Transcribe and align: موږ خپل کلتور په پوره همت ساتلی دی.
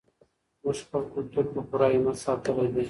موږ 0.63 0.77
خپل 0.85 1.01
کلتور 1.13 1.45
په 1.53 1.61
پوره 1.69 1.87
همت 1.93 2.17
ساتلی 2.25 2.67
دی. 2.73 2.79